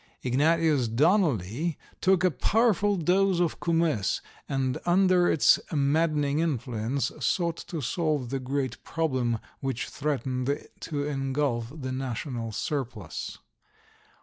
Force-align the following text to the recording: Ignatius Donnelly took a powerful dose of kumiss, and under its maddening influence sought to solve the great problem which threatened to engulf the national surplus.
Ignatius 0.23 0.87
Donnelly 0.87 1.77
took 2.01 2.23
a 2.23 2.31
powerful 2.31 2.95
dose 2.97 3.39
of 3.39 3.59
kumiss, 3.59 4.19
and 4.49 4.79
under 4.83 5.29
its 5.31 5.59
maddening 5.71 6.39
influence 6.39 7.11
sought 7.19 7.57
to 7.67 7.81
solve 7.81 8.31
the 8.31 8.39
great 8.39 8.83
problem 8.83 9.37
which 9.59 9.89
threatened 9.89 10.67
to 10.79 11.03
engulf 11.05 11.71
the 11.81 11.91
national 11.91 12.51
surplus. 12.51 13.37